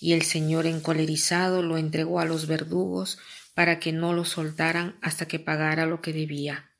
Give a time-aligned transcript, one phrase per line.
[0.00, 3.18] Y el Señor encolerizado lo entregó a los verdugos
[3.54, 6.70] para que no lo soltaran hasta que pagara lo que debía.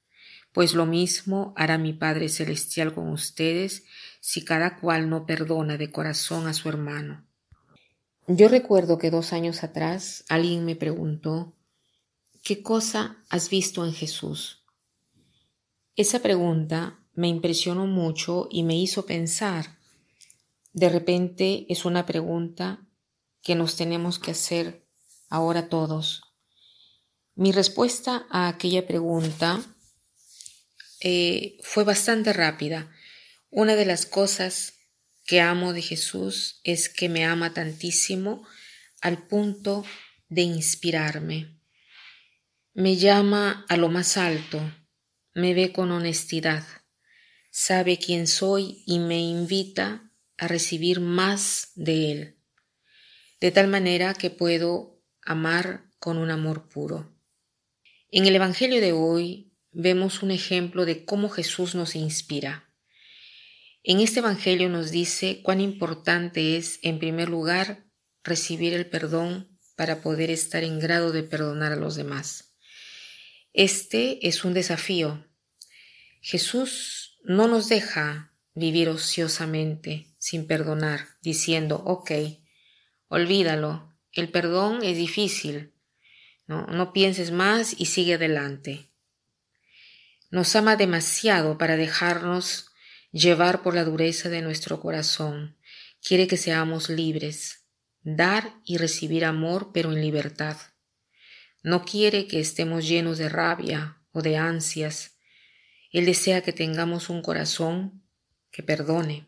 [0.52, 3.84] Pues lo mismo hará mi Padre Celestial con ustedes
[4.20, 7.26] si cada cual no perdona de corazón a su hermano.
[8.26, 11.54] Yo recuerdo que dos años atrás alguien me preguntó
[12.42, 14.64] ¿Qué cosa has visto en Jesús?
[15.96, 19.78] Esa pregunta me impresionó mucho y me hizo pensar.
[20.72, 22.87] De repente es una pregunta
[23.42, 24.86] que nos tenemos que hacer
[25.28, 26.22] ahora todos.
[27.34, 29.62] Mi respuesta a aquella pregunta
[31.00, 32.90] eh, fue bastante rápida.
[33.50, 34.74] Una de las cosas
[35.24, 38.46] que amo de Jesús es que me ama tantísimo
[39.00, 39.84] al punto
[40.28, 41.60] de inspirarme.
[42.74, 44.60] Me llama a lo más alto,
[45.34, 46.64] me ve con honestidad,
[47.50, 52.37] sabe quién soy y me invita a recibir más de Él,
[53.40, 57.14] de tal manera que puedo amar con un amor puro.
[58.10, 62.72] En el Evangelio de hoy vemos un ejemplo de cómo Jesús nos inspira.
[63.82, 67.86] En este Evangelio nos dice cuán importante es, en primer lugar,
[68.24, 72.56] recibir el perdón para poder estar en grado de perdonar a los demás.
[73.52, 75.24] Este es un desafío
[76.20, 82.10] Jesús no nos deja vivir ociosamente sin perdonar, diciendo, ok,
[83.08, 85.72] olvídalo, el perdón es difícil,
[86.46, 88.88] no, pienses más y sigue adelante.
[90.30, 92.70] Nos ama demasiado para dejarnos
[93.12, 95.58] llevar por la dureza de nuestro corazón.
[96.02, 97.64] Quiere que seamos libres,
[98.02, 100.56] dar y recibir amor, pero en libertad.
[101.62, 105.18] No quiere que estemos llenos de rabia o de ansias,
[105.90, 108.02] él desea que tengamos un corazón
[108.50, 109.26] que perdone.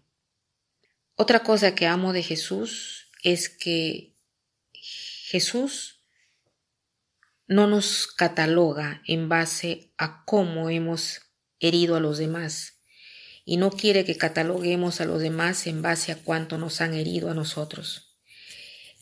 [1.17, 4.17] Otra cosa que amo de Jesús es que
[4.73, 6.05] Jesús
[7.47, 11.21] no nos cataloga en base a cómo hemos
[11.59, 12.81] herido a los demás
[13.45, 17.31] y no quiere que cataloguemos a los demás en base a cuánto nos han herido
[17.31, 18.17] a nosotros.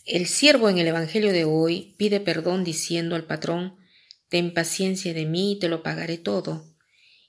[0.04, 3.76] El siervo en el Evangelio de hoy pide perdón diciendo al patrón,
[4.28, 6.66] Ten paciencia de mí y te lo pagaré todo.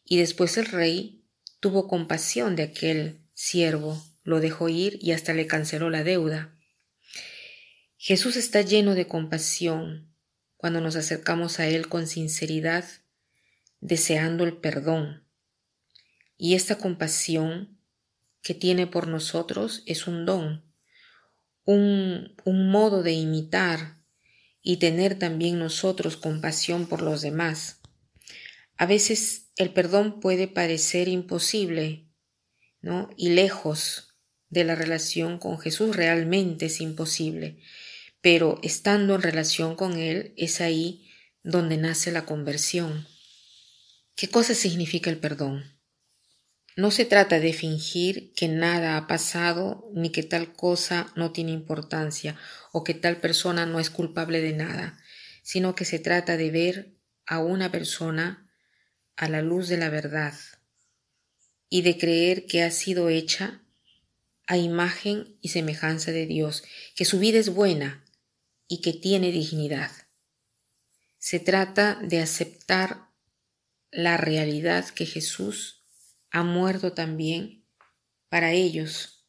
[0.03, 1.24] Y después el rey
[1.59, 6.58] tuvo compasión de aquel siervo, lo dejó ir y hasta le canceló la deuda.
[8.01, 10.15] Jesús está lleno de compasión
[10.55, 12.85] cuando nos acercamos a Él con sinceridad,
[13.81, 15.25] deseando el perdón.
[16.37, 17.77] Y esta compasión
[18.41, 20.63] que tiene por nosotros es un don,
[21.65, 23.97] un, un modo de imitar
[24.61, 27.81] y tener también nosotros compasión por los demás.
[28.77, 32.05] A veces el perdón puede parecer imposible,
[32.79, 33.09] ¿no?
[33.17, 34.15] Y lejos
[34.47, 37.59] de la relación con Jesús realmente es imposible.
[38.21, 41.10] Pero estando en relación con Él es ahí
[41.44, 43.07] donde nace la conversión.
[44.16, 45.80] ¿Qué cosa significa el perdón?
[46.75, 51.51] No se trata de fingir que nada ha pasado ni que tal cosa no tiene
[51.51, 52.38] importancia
[52.71, 54.98] o que tal persona no es culpable de nada,
[55.42, 56.95] sino que se trata de ver
[57.25, 58.50] a una persona
[59.16, 60.33] a la luz de la verdad
[61.69, 63.62] y de creer que ha sido hecha
[64.48, 66.63] a imagen y semejanza de Dios,
[66.95, 68.06] que su vida es buena
[68.69, 69.92] y que tiene dignidad.
[71.18, 73.10] Se trata de aceptar
[73.92, 75.83] la realidad que Jesús
[76.31, 77.66] ha muerto también
[78.30, 79.25] para ellos,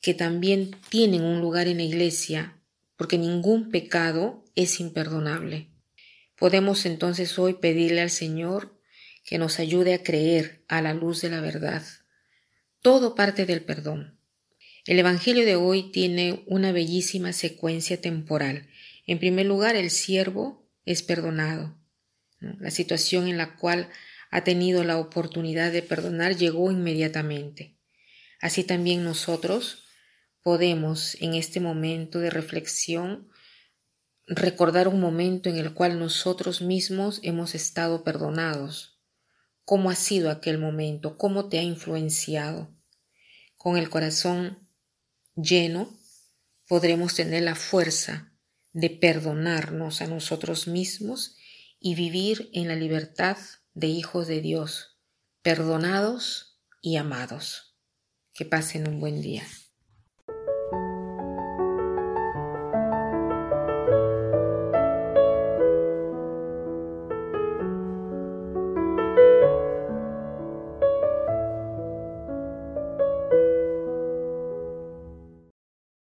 [0.00, 2.60] que también tienen un lugar en la iglesia,
[2.96, 5.68] porque ningún pecado es imperdonable.
[6.36, 8.80] Podemos entonces hoy pedirle al Señor
[9.24, 11.84] que nos ayude a creer a la luz de la verdad.
[12.80, 14.11] Todo parte del perdón.
[14.84, 18.66] El Evangelio de hoy tiene una bellísima secuencia temporal.
[19.06, 21.78] En primer lugar, el siervo es perdonado.
[22.40, 23.88] La situación en la cual
[24.32, 27.78] ha tenido la oportunidad de perdonar llegó inmediatamente.
[28.40, 29.84] Así también nosotros
[30.42, 33.28] podemos en este momento de reflexión
[34.26, 39.00] recordar un momento en el cual nosotros mismos hemos estado perdonados.
[39.64, 41.16] ¿Cómo ha sido aquel momento?
[41.16, 42.74] ¿Cómo te ha influenciado?
[43.56, 44.61] Con el corazón
[45.34, 45.98] lleno
[46.68, 48.32] podremos tener la fuerza
[48.72, 51.36] de perdonarnos a nosotros mismos
[51.78, 53.36] y vivir en la libertad
[53.74, 54.98] de hijos de Dios,
[55.42, 57.76] perdonados y amados.
[58.34, 59.46] Que pasen un buen día.